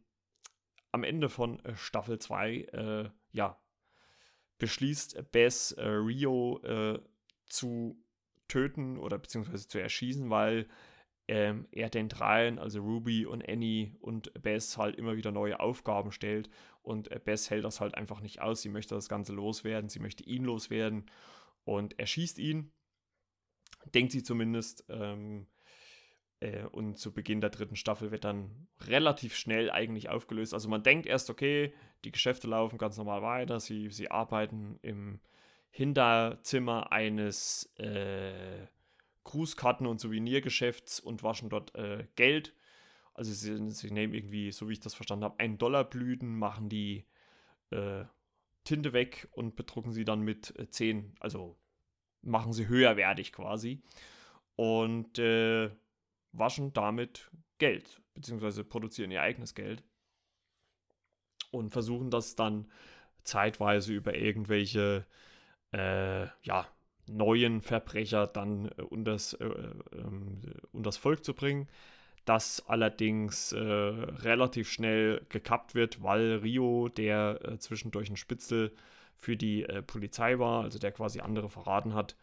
[0.90, 3.58] am Ende von äh, Staffel 2, ja,
[4.58, 6.60] beschließt Bess Rio
[7.46, 8.02] zu
[8.52, 10.66] töten oder beziehungsweise zu erschießen, weil
[11.28, 16.12] ähm, er den dreien, also Ruby und Annie und Bess, halt immer wieder neue Aufgaben
[16.12, 16.50] stellt.
[16.82, 18.60] Und äh, Bess hält das halt einfach nicht aus.
[18.60, 21.06] Sie möchte das Ganze loswerden, sie möchte ihn loswerden
[21.64, 22.72] und er schießt ihn.
[23.94, 24.84] Denkt sie zumindest.
[24.88, 25.46] Ähm,
[26.40, 30.52] äh, und zu Beginn der dritten Staffel wird dann relativ schnell eigentlich aufgelöst.
[30.52, 31.72] Also man denkt erst, okay,
[32.04, 35.20] die Geschäfte laufen ganz normal weiter, sie, sie arbeiten im
[35.74, 38.66] Hinterzimmer eines äh,
[39.24, 42.54] Grußkarten- und Souvenirgeschäfts und waschen dort äh, Geld.
[43.14, 46.68] Also sie, sie, nehmen irgendwie, so wie ich das verstanden habe, einen Dollar Blüten, machen
[46.68, 47.06] die
[47.70, 48.04] äh,
[48.64, 51.58] Tinte weg und bedrucken sie dann mit äh, 10, also
[52.20, 53.82] machen sie höherwertig quasi.
[54.56, 55.70] Und äh,
[56.32, 59.82] waschen damit Geld, beziehungsweise produzieren ihr eigenes Geld.
[61.50, 62.70] Und versuchen das dann
[63.24, 65.06] zeitweise über irgendwelche
[65.72, 66.66] äh, ja,
[67.08, 70.40] neuen Verbrecher dann äh, unters, äh, ähm,
[70.72, 71.68] unters Volk zu bringen.
[72.24, 78.72] Das allerdings äh, relativ schnell gekappt wird, weil Rio, der äh, zwischendurch ein Spitzel
[79.16, 82.16] für die äh, Polizei war, also der quasi andere verraten hat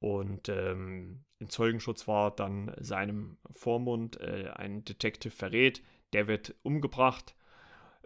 [0.00, 5.82] und ähm, in Zeugenschutz war, dann seinem Vormund äh, ein Detective verrät.
[6.12, 7.34] Der wird umgebracht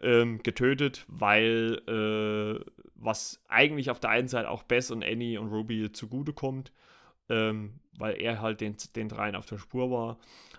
[0.02, 5.48] ähm, getötet, weil äh, was eigentlich auf der einen Seite auch Bess und Annie und
[5.48, 6.72] Ruby zugutekommt,
[7.28, 10.18] ähm, weil er halt den, den dreien auf der Spur war.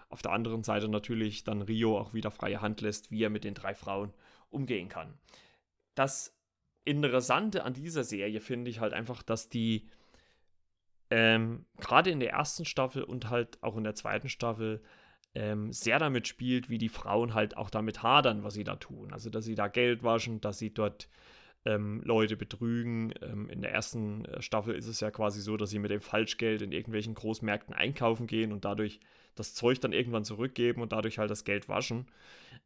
[0.10, 3.44] Auf der anderen Seite natürlich dann Rio auch wieder freie Hand lässt, wie er mit
[3.44, 4.14] den drei Frauen
[4.50, 5.18] umgehen kann.
[5.96, 6.36] Das
[6.86, 9.90] Interessante an dieser Serie finde ich halt einfach, dass die
[11.10, 14.82] ähm, gerade in der ersten Staffel und halt auch in der zweiten Staffel
[15.36, 19.12] ähm, sehr damit spielt, wie die Frauen halt auch damit hadern, was sie da tun.
[19.12, 21.10] Also, dass sie da Geld waschen, dass sie dort
[21.66, 23.14] ähm, Leute betrügen.
[23.22, 26.02] Ähm, in der ersten äh, Staffel ist es ja quasi so, dass sie mit dem
[26.02, 29.00] Falschgeld in irgendwelchen Großmärkten einkaufen gehen und dadurch
[29.36, 32.06] das Zeug dann irgendwann zurückgeben und dadurch halt das Geld waschen.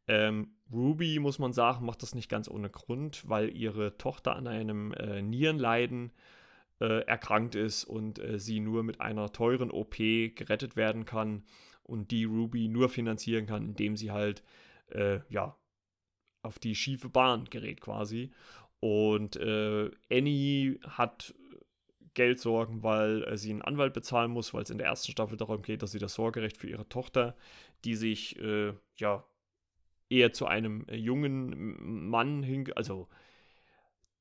[0.08, 4.46] Ähm, Ruby, muss man sagen, macht das nicht ganz ohne Grund, weil ihre Tochter an
[4.46, 6.12] einem äh, Nierenleiden
[6.80, 11.44] äh, erkrankt ist und äh, sie nur mit einer teuren OP gerettet werden kann
[11.89, 14.43] und die Ruby nur finanzieren kann, indem sie halt,
[14.89, 15.58] äh, ja,
[16.41, 18.32] auf die schiefe Bahn gerät quasi.
[18.80, 21.34] Und äh, Annie hat
[22.13, 25.38] Geld sorgen, weil äh, sie einen Anwalt bezahlen muss, weil es in der ersten Staffel
[25.38, 27.36] darum geht, dass sie das Sorgerecht für ihre Tochter,
[27.84, 29.25] die sich äh, ja
[30.10, 33.08] eher zu einem äh, jungen Mann hin, also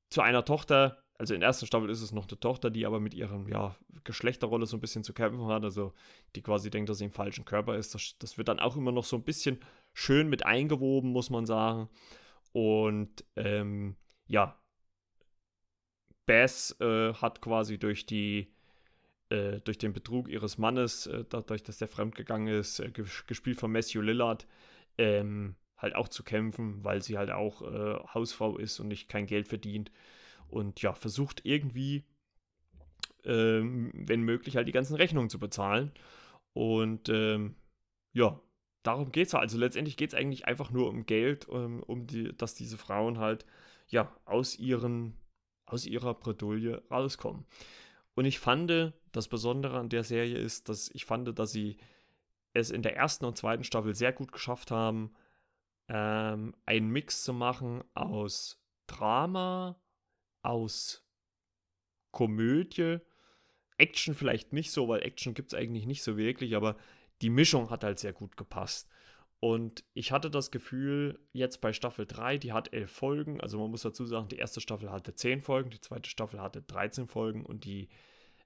[0.09, 3.01] zu einer Tochter, also in der ersten Staffel ist es noch eine Tochter, die aber
[3.01, 5.93] mit ihrem ja, Geschlechterrolle so ein bisschen zu kämpfen hat, also
[6.35, 7.93] die quasi denkt, dass sie im falschen Körper ist.
[7.93, 9.59] Das, das wird dann auch immer noch so ein bisschen
[9.93, 11.89] schön mit eingewoben, muss man sagen.
[12.53, 14.57] Und ähm, ja,
[16.25, 18.53] Bess äh, hat quasi durch die
[19.29, 23.71] äh, durch den Betrug ihres Mannes, äh, dadurch, dass der fremdgegangen ist, äh, gespielt von
[23.73, 24.47] Matthew Lillard,
[24.97, 29.25] ähm, halt auch zu kämpfen, weil sie halt auch äh, Hausfrau ist und nicht kein
[29.25, 29.91] Geld verdient.
[30.49, 32.05] Und ja, versucht irgendwie,
[33.23, 35.91] ähm, wenn möglich, halt die ganzen Rechnungen zu bezahlen.
[36.53, 37.55] Und ähm,
[38.13, 38.39] ja,
[38.83, 39.43] darum geht es halt.
[39.43, 42.77] Also letztendlich geht es eigentlich einfach nur um Geld, um, ähm, um die, dass diese
[42.77, 43.45] Frauen halt
[43.87, 45.15] ja aus ihren
[45.65, 47.45] aus ihrer Bredouille rauskommen.
[48.15, 51.77] Und ich fand, das Besondere an der Serie ist, dass ich fand, dass sie
[52.53, 55.13] es in der ersten und zweiten Staffel sehr gut geschafft haben,
[55.87, 59.79] ähm, einen Mix zu machen aus Drama,
[60.41, 61.05] aus
[62.11, 62.99] Komödie,
[63.77, 66.75] Action vielleicht nicht so, weil Action gibt es eigentlich nicht so wirklich, aber
[67.21, 68.89] die Mischung hat halt sehr gut gepasst.
[69.41, 73.39] Und ich hatte das Gefühl, jetzt bei Staffel 3, die hat elf Folgen.
[73.39, 76.61] Also man muss dazu sagen, die erste Staffel hatte zehn Folgen, die zweite Staffel hatte
[76.61, 77.87] 13 Folgen und die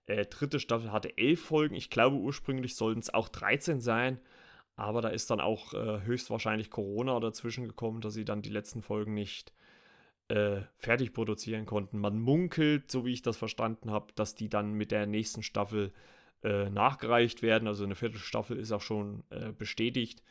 [0.05, 1.73] äh, dritte Staffel hatte elf Folgen.
[1.73, 4.19] Ich glaube, ursprünglich sollten es auch 13 sein.
[4.75, 8.81] Aber da ist dann auch äh, höchstwahrscheinlich Corona dazwischen gekommen, dass sie dann die letzten
[8.81, 9.53] Folgen nicht
[10.33, 11.99] äh, fertig produzieren konnten.
[11.99, 15.93] Man munkelt, so wie ich das verstanden habe, dass die dann mit der nächsten Staffel
[16.43, 17.67] äh, nachgereicht werden.
[17.67, 20.23] Also eine vierte Staffel ist auch schon äh, bestätigt.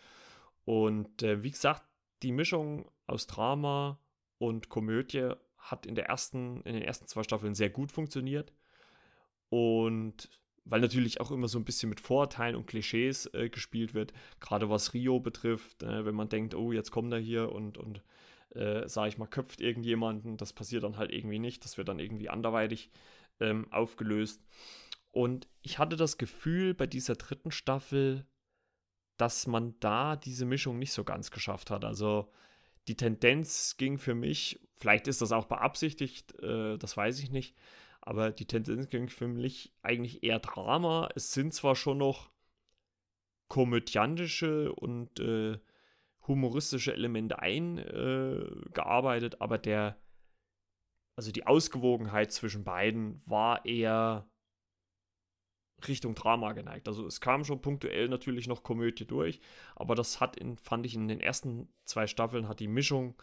[0.64, 1.84] Und äh, wie gesagt,
[2.24, 4.00] die Mischung aus Drama
[4.38, 8.52] und Komödie hat in, der ersten, in den ersten zwei Staffeln sehr gut funktioniert.
[9.50, 10.28] Und
[10.64, 14.68] weil natürlich auch immer so ein bisschen mit Vorurteilen und Klischees äh, gespielt wird, gerade
[14.68, 18.02] was Rio betrifft, äh, wenn man denkt, oh, jetzt kommt er hier und, und
[18.54, 21.98] äh, sage ich mal, köpft irgendjemanden, das passiert dann halt irgendwie nicht, das wird dann
[21.98, 22.90] irgendwie anderweitig
[23.40, 24.42] ähm, aufgelöst.
[25.10, 28.26] Und ich hatte das Gefühl bei dieser dritten Staffel,
[29.18, 31.84] dass man da diese Mischung nicht so ganz geschafft hat.
[31.84, 32.30] Also
[32.88, 37.54] die Tendenz ging für mich, vielleicht ist das auch beabsichtigt, äh, das weiß ich nicht,
[38.00, 41.08] aber die Tendenz ging für mich eigentlich eher Drama.
[41.14, 42.30] Es sind zwar schon noch
[43.48, 45.58] komödiantische und äh,
[46.26, 49.96] humoristische Elemente eingearbeitet, aber der,
[51.16, 54.28] also die Ausgewogenheit zwischen beiden war eher
[55.88, 56.86] Richtung Drama geneigt.
[56.86, 59.40] Also es kam schon punktuell natürlich noch Komödie durch,
[59.74, 63.20] aber das hat, in, fand ich, in den ersten zwei Staffeln hat die Mischung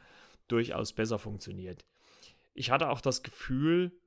[0.47, 1.85] durchaus besser funktioniert.
[2.53, 3.97] Ich hatte auch das Gefühl,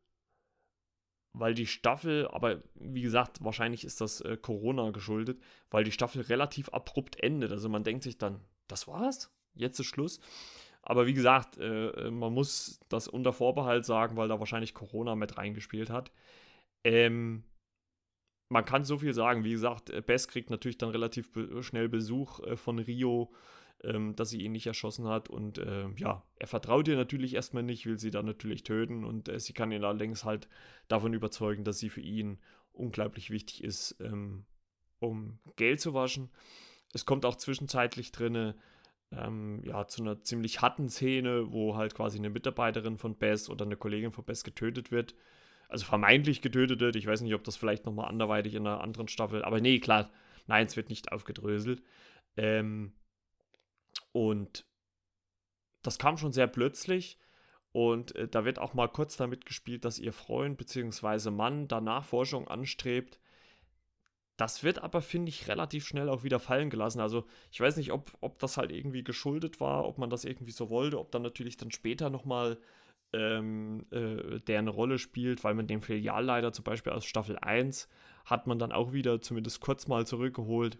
[1.34, 6.22] weil die Staffel, aber wie gesagt, wahrscheinlich ist das äh, Corona geschuldet, weil die Staffel
[6.22, 7.52] relativ abrupt endet.
[7.52, 9.30] Also man denkt sich dann, das war's?
[9.54, 10.20] Jetzt ist Schluss.
[10.82, 15.14] Aber wie gesagt, äh, äh man muss das unter Vorbehalt sagen, weil da wahrscheinlich Corona
[15.14, 16.10] mit reingespielt hat.
[16.84, 17.44] Ähm,
[18.48, 19.44] man kann so viel sagen.
[19.44, 23.32] Wie gesagt, äh, Bess kriegt natürlich dann relativ be schnell Besuch äh, von Rio
[23.84, 25.28] ähm, dass sie ihn nicht erschossen hat.
[25.28, 29.04] Und äh, ja, er vertraut ihr natürlich erstmal nicht, will sie dann natürlich töten.
[29.04, 30.48] Und äh, sie kann ihn allerdings halt
[30.88, 32.38] davon überzeugen, dass sie für ihn
[32.72, 34.44] unglaublich wichtig ist, ähm,
[34.98, 36.30] um Geld zu waschen.
[36.92, 38.54] Es kommt auch zwischenzeitlich drinne
[39.10, 43.64] ähm, ja, zu einer ziemlich harten Szene, wo halt quasi eine Mitarbeiterin von Bess oder
[43.64, 45.14] eine Kollegin von Bess getötet wird.
[45.68, 46.96] Also vermeintlich getötet wird.
[46.96, 49.42] Ich weiß nicht, ob das vielleicht nochmal anderweitig in einer anderen Staffel.
[49.44, 50.10] Aber nee, klar,
[50.46, 51.82] nein, es wird nicht aufgedröselt.
[52.36, 52.92] Ähm,
[54.12, 54.66] und
[55.82, 57.18] das kam schon sehr plötzlich.
[57.72, 61.30] Und äh, da wird auch mal kurz damit gespielt, dass ihr Freund bzw.
[61.30, 63.18] Mann danach Forschung anstrebt.
[64.42, 66.98] Das wird aber, finde ich, relativ schnell auch wieder fallen gelassen.
[66.98, 70.50] Also ich weiß nicht, ob, ob das halt irgendwie geschuldet war, ob man das irgendwie
[70.50, 72.58] so wollte, ob dann natürlich dann später nochmal
[73.12, 77.88] ähm, äh, der eine Rolle spielt, weil man den Filialleiter zum Beispiel aus Staffel 1
[78.24, 80.76] hat man dann auch wieder zumindest kurz mal zurückgeholt.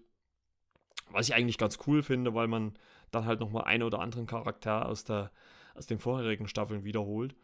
[1.13, 2.77] Was ich eigentlich ganz cool finde, weil man
[3.13, 5.31] dann halt nochmal einen oder anderen Charakter aus, der,
[5.77, 7.37] aus den vorherigen Staffeln wiederholt.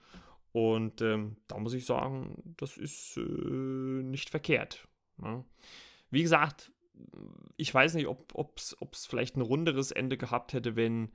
[0.51, 4.89] Und ähm, da muss ich sagen, das ist äh, nicht verkehrt.
[5.19, 5.45] Ne?
[6.11, 6.73] Wie gesagt,
[7.57, 11.12] ich weiß nicht, ob es vielleicht ein runderes Ende gehabt hätte, wenn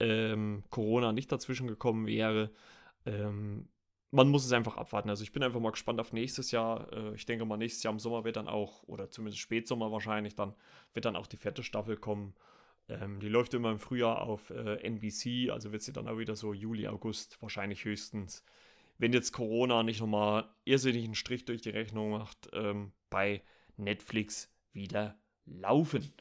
[0.00, 2.50] ähm, Corona nicht dazwischen gekommen wäre.
[3.04, 3.68] Ähm,
[4.10, 5.10] man muss es einfach abwarten.
[5.10, 6.90] Also ich bin einfach mal gespannt auf nächstes Jahr.
[6.92, 10.34] Äh, ich denke mal, nächstes Jahr im Sommer wird dann auch, oder zumindest Spätsommer wahrscheinlich,
[10.34, 10.54] dann
[10.94, 12.34] wird dann auch die vierte Staffel kommen.
[12.88, 16.36] Ähm, die läuft immer im Frühjahr auf äh, NBC, also wird sie dann auch wieder
[16.36, 18.44] so Juli, August wahrscheinlich höchstens
[18.98, 23.42] wenn jetzt Corona nicht nochmal irrsinnigen Strich durch die Rechnung macht, ähm, bei
[23.78, 26.12] Netflix wieder laufen.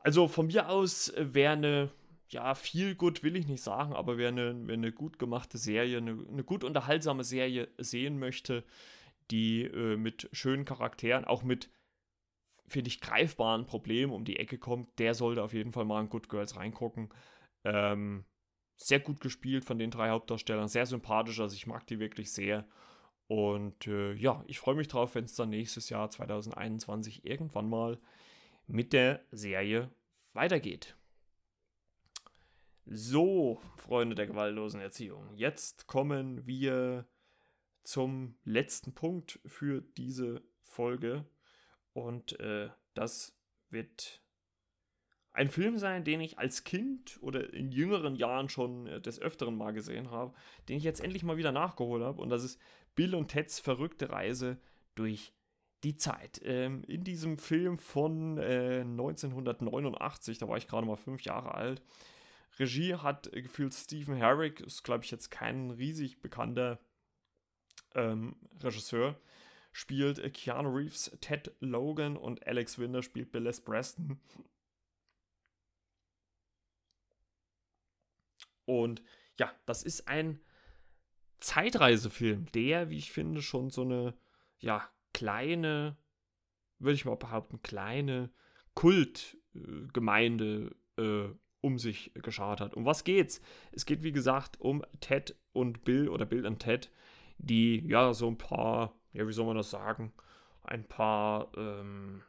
[0.00, 1.90] Also von mir aus wäre eine,
[2.28, 5.98] ja, viel gut will ich nicht sagen, aber wer eine, wer eine gut gemachte Serie,
[5.98, 8.64] eine, eine gut unterhaltsame Serie sehen möchte,
[9.30, 11.70] die äh, mit schönen Charakteren, auch mit,
[12.66, 16.08] finde ich, greifbaren Problemen um die Ecke kommt, der sollte auf jeden Fall mal in
[16.08, 17.10] Good Girls reingucken.
[17.64, 18.24] Ähm,
[18.76, 22.66] sehr gut gespielt von den drei Hauptdarstellern, sehr sympathisch, also ich mag die wirklich sehr.
[23.30, 28.00] Und äh, ja, ich freue mich drauf, wenn es dann nächstes Jahr 2021 irgendwann mal
[28.66, 29.88] mit der Serie
[30.32, 30.96] weitergeht.
[32.86, 37.06] So, Freunde der gewaltlosen Erziehung, jetzt kommen wir
[37.84, 41.24] zum letzten Punkt für diese Folge.
[41.92, 43.38] Und äh, das
[43.68, 44.20] wird
[45.32, 49.56] ein Film sein, den ich als Kind oder in jüngeren Jahren schon äh, des Öfteren
[49.56, 50.34] mal gesehen habe,
[50.68, 52.20] den ich jetzt endlich mal wieder nachgeholt habe.
[52.20, 52.60] Und das ist
[52.94, 54.58] Bill und Teds verrückte Reise
[54.94, 55.32] durch
[55.82, 56.40] die Zeit.
[56.44, 61.82] Ähm, in diesem Film von äh, 1989, da war ich gerade mal fünf Jahre alt.
[62.58, 66.78] Regie hat äh, gefühlt Stephen Herrick, ist glaube ich jetzt kein riesig bekannter
[67.94, 69.18] ähm, Regisseur.
[69.72, 73.60] Spielt äh, Keanu Reeves, Ted Logan und Alex Winder spielt Bill S.
[73.60, 74.20] Preston.
[78.66, 79.02] Und
[79.38, 80.40] ja, das ist ein
[81.40, 84.14] Zeitreisefilm, der, wie ich finde, schon so eine,
[84.58, 85.96] ja, kleine,
[86.78, 88.30] würde ich mal behaupten, kleine
[88.74, 91.28] Kultgemeinde äh,
[91.60, 92.74] um sich geschart hat.
[92.74, 93.40] Um was geht's?
[93.72, 96.90] Es geht, wie gesagt, um Ted und Bill oder Bill und Ted,
[97.38, 100.12] die ja so ein paar, ja, wie soll man das sagen,
[100.62, 102.22] ein paar ähm,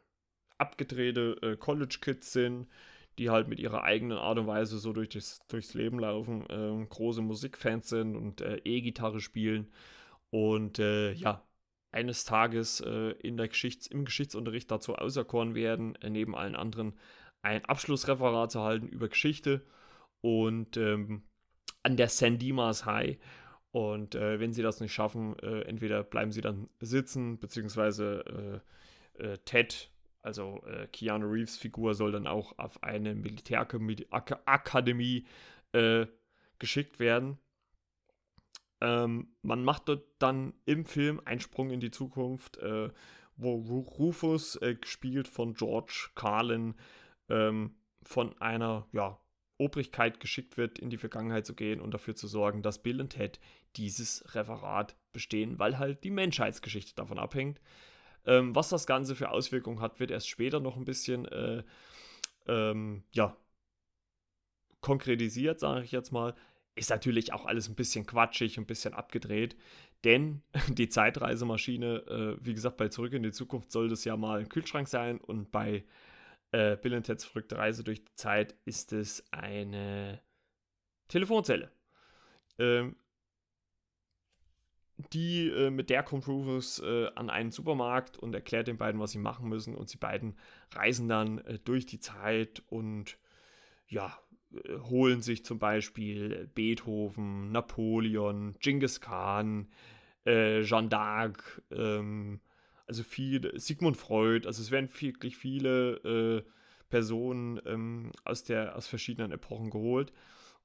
[0.58, 2.68] abgedrehte äh, College-Kids sind,
[3.18, 6.86] die halt mit ihrer eigenen Art und Weise so durch das, durchs Leben laufen, äh,
[6.86, 9.70] große Musikfans sind und äh, E-Gitarre spielen
[10.30, 11.46] und äh, ja,
[11.92, 16.98] eines Tages äh, in der Geschichts-, im Geschichtsunterricht dazu auserkoren werden, äh, neben allen anderen
[17.42, 19.66] ein Abschlussreferat zu halten über Geschichte
[20.22, 21.24] und ähm,
[21.82, 23.18] an der San Dimas High.
[23.72, 28.62] Und äh, wenn sie das nicht schaffen, entweder bleiben sie dann sitzen, beziehungsweise
[29.46, 29.90] Ted
[30.22, 35.26] also äh, Keanu Reeves Figur soll dann auch auf eine Militärakademie
[35.72, 36.06] äh,
[36.58, 37.38] geschickt werden.
[38.80, 42.90] Ähm, man macht dort dann im Film einen Sprung in die Zukunft, äh,
[43.36, 46.74] wo Rufus, äh, gespielt von George Carlin,
[47.28, 49.18] ähm, von einer ja,
[49.58, 53.10] Obrigkeit geschickt wird, in die Vergangenheit zu gehen und dafür zu sorgen, dass Bill und
[53.10, 53.38] Ted
[53.76, 57.60] dieses Referat bestehen, weil halt die Menschheitsgeschichte davon abhängt.
[58.26, 61.62] Ähm, was das Ganze für Auswirkungen hat, wird erst später noch ein bisschen äh,
[62.46, 63.36] ähm, ja,
[64.80, 66.34] konkretisiert, sage ich jetzt mal.
[66.74, 69.56] Ist natürlich auch alles ein bisschen quatschig, ein bisschen abgedreht,
[70.04, 74.40] denn die Zeitreisemaschine, äh, wie gesagt, bei Zurück in die Zukunft soll das ja mal
[74.40, 75.84] ein Kühlschrank sein und bei
[76.52, 80.20] äh, Bill Ted's verrückte Reise durch die Zeit ist es eine
[81.08, 81.70] Telefonzelle.
[82.58, 82.96] Ähm,
[85.12, 89.12] die, äh, mit der kommt Rufus äh, an einen Supermarkt und erklärt den beiden, was
[89.12, 89.74] sie machen müssen.
[89.74, 90.36] Und sie beiden
[90.72, 93.18] reisen dann äh, durch die Zeit und
[93.88, 94.16] ja,
[94.54, 99.68] äh, holen sich zum Beispiel Beethoven, Napoleon, Genghis Khan,
[100.24, 102.40] äh, Jeanne d'Arc, ähm,
[102.86, 106.42] also viele, Sigmund Freud, also es werden wirklich viele äh,
[106.90, 110.12] Personen ähm, aus, der, aus verschiedenen Epochen geholt.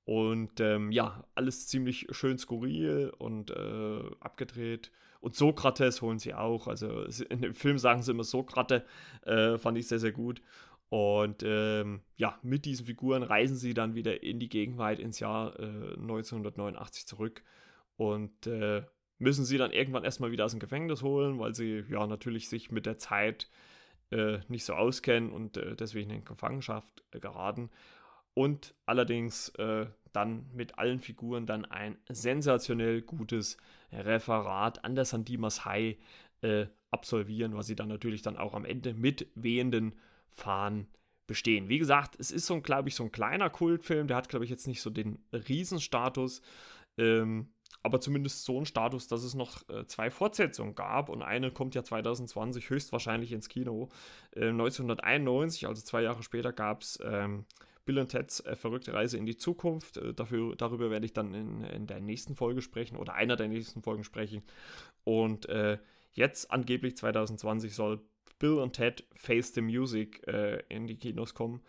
[0.07, 4.89] Und ähm, ja, alles ziemlich schön skurril und äh, abgedreht.
[5.19, 6.67] Und Sokrates holen sie auch.
[6.69, 8.83] Also in dem Film sagen sie immer Sokrates,
[9.25, 10.41] äh, fand ich sehr, sehr gut.
[10.87, 15.59] Und ähm, ja, mit diesen Figuren reisen sie dann wieder in die Gegenwart ins Jahr
[15.59, 17.43] äh, 1989 zurück
[17.97, 18.83] und äh,
[19.19, 22.71] müssen sie dann irgendwann erstmal wieder aus dem Gefängnis holen, weil sie ja natürlich sich
[22.71, 23.49] mit der Zeit
[24.11, 27.69] äh, nicht so auskennen und äh, deswegen in Gefangenschaft geraten
[28.37, 33.57] und allerdings äh, dann mit allen Figuren dann ein sensationell gutes
[33.91, 35.97] Referat an der Sandimas High
[36.43, 39.95] äh, absolvieren, was sie dann natürlich dann auch am Ende mit wehenden
[40.29, 40.85] Fahnen
[41.25, 41.67] bestehen.
[41.67, 44.45] Wie gesagt, es ist so ein, glaube ich, so ein kleiner Kultfilm, der hat, glaube
[44.45, 46.43] ich, jetzt nicht so den Riesenstatus,
[46.99, 47.49] ähm,
[47.81, 51.73] aber zumindest so einen Status, dass es noch äh, zwei Fortsetzungen gab und eine kommt
[51.73, 53.89] ja 2020 höchstwahrscheinlich ins Kino.
[54.35, 57.45] Äh, 1991, also zwei Jahre später, gab es ähm,
[57.87, 59.97] Bill und Ted's äh, verrückte Reise in die Zukunft.
[59.97, 63.47] Äh, dafür, darüber werde ich dann in, in, der nächsten Folge sprechen oder einer der
[63.47, 64.43] nächsten Folgen sprechen.
[65.05, 65.79] Und äh,
[66.11, 68.01] jetzt angeblich 2020 soll
[68.39, 71.63] Bill und Ted Face the Music äh, in die Kinos kommen.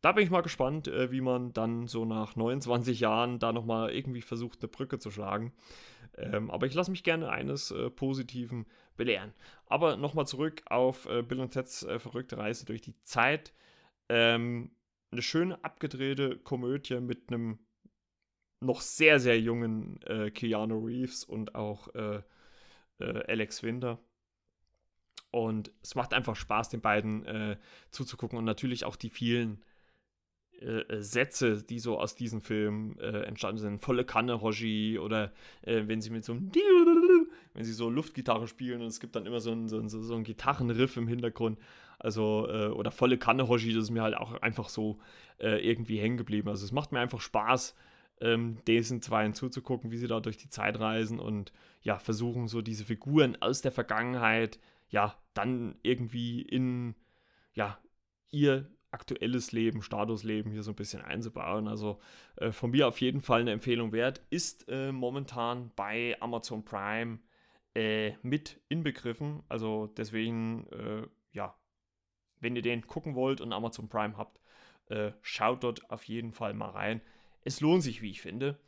[0.00, 3.94] da bin ich mal gespannt, äh, wie man dann so nach 29 Jahren da nochmal
[3.94, 5.52] irgendwie versucht, eine Brücke zu schlagen.
[6.16, 8.64] Ähm, aber ich lasse mich gerne eines äh, Positiven
[8.96, 9.34] belehren.
[9.66, 13.54] Aber nochmal zurück auf Bill und Ted's verrückte Reise durch die Zeit.
[14.08, 14.72] Ähm,
[15.10, 17.58] eine schöne abgedrehte Komödie mit einem
[18.60, 22.22] noch sehr, sehr jungen äh, Keanu Reeves und auch äh,
[22.98, 23.98] äh, Alex Winter.
[25.30, 27.56] Und es macht einfach Spaß, den beiden äh,
[27.90, 29.64] zuzugucken und natürlich auch die vielen
[30.60, 33.82] äh, äh, Sätze, die so aus diesem Film entstanden sind.
[33.82, 35.32] Volle Kanne, Hoshi, oder
[35.62, 36.50] wenn sie mit so einem
[37.54, 40.14] wenn sie so Luftgitarre spielen und es gibt dann immer so ein, so ein, so
[40.14, 41.58] ein Gitarrenriff im Hintergrund.
[41.98, 44.98] Also, äh, oder volle Kanne, Hoshi, das ist mir halt auch einfach so
[45.38, 46.48] äh, irgendwie hängen geblieben.
[46.48, 47.74] Also es macht mir einfach Spaß,
[48.20, 52.62] ähm, diesen Zweien zuzugucken, wie sie da durch die Zeit reisen und ja, versuchen so
[52.62, 56.94] diese Figuren aus der Vergangenheit, ja, dann irgendwie in,
[57.52, 57.78] ja,
[58.30, 61.68] ihr aktuelles Leben, Statusleben hier so ein bisschen einzubauen.
[61.68, 62.00] Also
[62.36, 64.22] äh, von mir auf jeden Fall eine Empfehlung wert.
[64.30, 67.20] Ist äh, momentan bei Amazon Prime
[67.74, 69.42] äh, mit inbegriffen.
[69.48, 71.54] Also deswegen, äh, ja,
[72.40, 74.40] wenn ihr den gucken wollt und Amazon Prime habt,
[74.86, 77.00] äh, schaut dort auf jeden Fall mal rein.
[77.44, 78.58] Es lohnt sich, wie ich finde.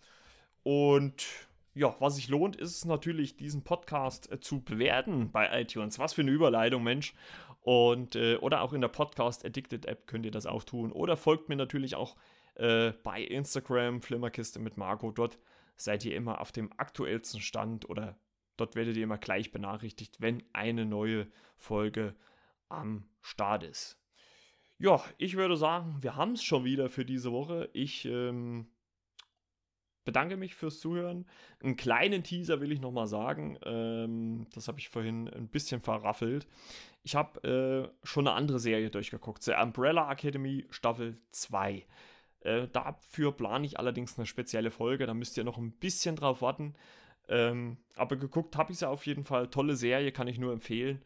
[0.62, 1.26] Und
[1.74, 5.98] ja, was sich lohnt, ist natürlich, diesen Podcast äh, zu bewerten bei iTunes.
[5.98, 7.14] Was für eine Überleitung, Mensch.
[7.62, 10.92] Und, äh, oder auch in der Podcast Addicted App könnt ihr das auch tun.
[10.92, 12.16] Oder folgt mir natürlich auch
[12.56, 15.10] äh, bei Instagram, Flimmerkiste mit Marco.
[15.10, 15.38] Dort
[15.76, 18.18] seid ihr immer auf dem aktuellsten Stand oder
[18.56, 21.26] dort werdet ihr immer gleich benachrichtigt, wenn eine neue
[21.56, 22.14] Folge
[22.68, 23.98] am Start ist.
[24.78, 27.70] Ja, ich würde sagen, wir haben es schon wieder für diese Woche.
[27.72, 28.66] Ich ähm,
[30.04, 31.26] bedanke mich fürs Zuhören.
[31.62, 33.58] Einen kleinen Teaser will ich nochmal sagen.
[33.64, 36.48] Ähm, das habe ich vorhin ein bisschen verraffelt.
[37.04, 39.42] Ich habe äh, schon eine andere Serie durchgeguckt.
[39.42, 41.86] The Umbrella Academy Staffel 2.
[42.40, 45.06] Äh, dafür plane ich allerdings eine spezielle Folge.
[45.06, 46.74] Da müsst ihr noch ein bisschen drauf warten.
[47.28, 49.48] Ähm, aber geguckt habe ich sie auf jeden Fall.
[49.48, 51.02] Tolle Serie, kann ich nur empfehlen.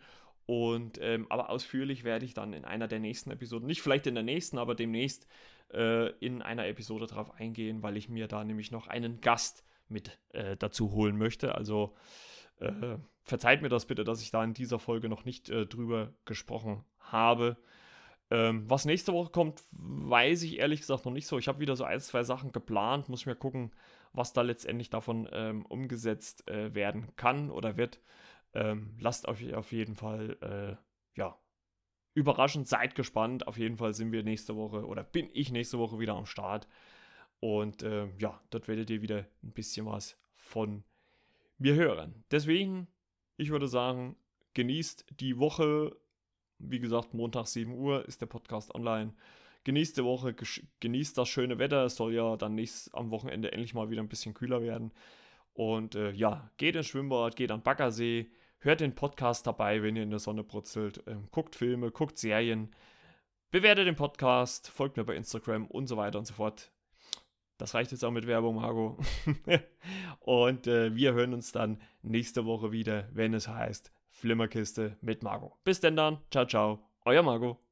[0.47, 4.15] Und ähm, aber ausführlich werde ich dann in einer der nächsten Episoden, nicht vielleicht in
[4.15, 5.27] der nächsten, aber demnächst
[5.73, 10.19] äh, in einer Episode darauf eingehen, weil ich mir da nämlich noch einen Gast mit
[10.31, 11.57] äh, dazu holen möchte.
[11.57, 11.95] Also
[12.61, 16.13] äh, verzeiht mir das bitte, dass ich da in dieser Folge noch nicht äh, drüber
[16.25, 17.57] gesprochen habe.
[18.31, 21.39] Ähm, was nächste Woche kommt, weiß ich ehrlich gesagt noch nicht so.
[21.39, 23.73] Ich habe wieder so ein, zwei Sachen geplant, muss mir gucken,
[24.17, 28.01] was da letztendlich davon ähm, umgesetzt äh, werden kann oder wird.
[28.55, 31.39] Ähm, lasst euch auf jeden Fall, äh, ja,
[32.15, 33.47] überraschend, seid gespannt.
[33.47, 36.67] Auf jeden Fall sind wir nächste Woche oder bin ich nächste Woche wieder am Start.
[37.41, 40.83] Und äh, ja, dort werdet ihr wieder ein bisschen was von
[41.59, 42.25] mir hören.
[42.31, 42.89] Deswegen,
[43.37, 44.17] ich würde sagen,
[44.55, 45.95] genießt die Woche.
[46.59, 49.13] Wie gesagt, Montag 7 Uhr ist der Podcast online.
[49.67, 50.33] Genießt die Woche,
[50.79, 51.87] genießt das schöne Wetter.
[51.87, 54.93] Es soll ja dann nächstes am Wochenende endlich mal wieder ein bisschen kühler werden.
[55.55, 60.05] Und äh, ja, geht ins Schwimmbad, geht an Baggersee, hört den Podcast dabei, wenn ihr
[60.05, 62.73] in der Sonne brutzelt, ähm, guckt Filme, guckt Serien,
[63.51, 66.71] bewertet den Podcast, folgt mir bei Instagram und so weiter und so fort.
[67.59, 69.05] Das reicht jetzt auch mit Werbung, Margot.
[70.21, 75.55] und äh, wir hören uns dann nächste Woche wieder, wenn es heißt Flimmerkiste mit Margot.
[75.65, 76.19] Bis denn dann.
[76.31, 76.89] Ciao, ciao.
[77.05, 77.66] Euer Margot.